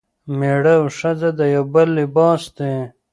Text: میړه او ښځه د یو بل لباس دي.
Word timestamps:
میړه 0.37 0.73
او 0.79 0.85
ښځه 0.99 1.29
د 1.39 1.41
یو 1.55 1.63
بل 1.73 1.87
لباس 1.99 2.41
دي. 2.57 2.71